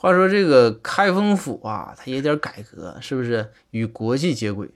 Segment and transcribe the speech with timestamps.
[0.00, 4.70] 话说这个开封府啊，它有点改革，是不是与国际接轨？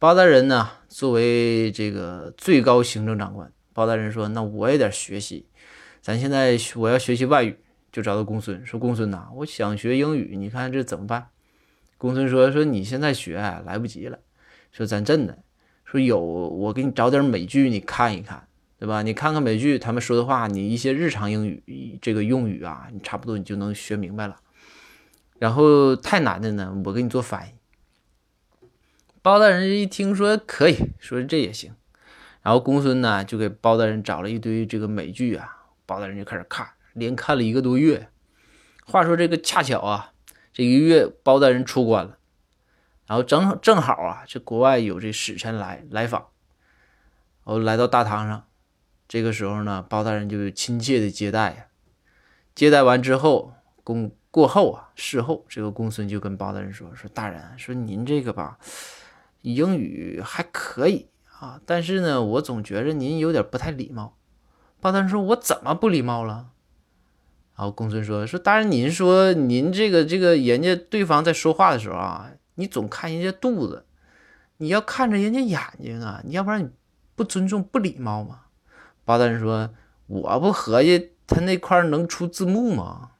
[0.00, 5.46] 包大人呢，作为这个最高行政长官，包大人说：“那我也得学习。
[6.00, 7.56] 咱现在我要学习外语，
[7.92, 11.28] 就找到公孙说：‘公孙呐，我想学英语，你看这怎么办？’
[11.96, 14.18] 公孙说：‘说你现在学来不及了。
[14.72, 15.38] 说咱真的
[15.84, 18.48] 说有，我给你找点美剧，你看一看，
[18.80, 19.02] 对吧？
[19.02, 24.34] 你看看美剧，他们说的话，你一些日常英语这个用语啊，你差不多你就能学明白了。’
[25.44, 27.52] 然后太难的呢，我给你做翻译。
[29.20, 31.74] 包大人一听说可以说这也行，
[32.40, 38.08] 然后公孙呢就给包大人找了一堆这个美剧啊，包大人就开始看，连看了一个多月。
[38.86, 40.14] 话说这个恰巧啊，
[40.50, 42.16] 这一个月包大人出关了，
[43.06, 46.28] 然后正正好啊，这国外有这使臣来来访，
[47.44, 48.46] 然后来到大堂上，
[49.06, 51.66] 这个时候呢，包大人就亲切的接待呀，
[52.54, 53.52] 接待完之后
[53.82, 54.10] 公。
[54.34, 58.58] 过后啊，事后这个公孙就跟包大人说：“说大人，说您这个吧，
[59.42, 61.06] 英语还可以
[61.38, 64.16] 啊，但是呢，我总觉着您有点不太礼貌。”
[64.82, 66.48] 包大人说：“我怎么不礼貌了？”
[67.56, 73.86] 然后公孙说：“说大人，您说您这个这个人家对方在说话的时候啊，你总看人家肚子，
[74.56, 76.70] 你要看着人家眼睛啊，你要不然你
[77.14, 78.40] 不尊重不礼貌吗？”
[79.06, 79.70] 包大人说
[80.08, 83.10] ：“我不合计他那块能出字幕吗？”